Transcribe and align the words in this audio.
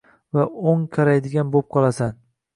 Va 0.37 0.45
o‘n 0.71 0.81
qaraydigan 0.97 1.53
bo‘pqolasan. 1.59 2.19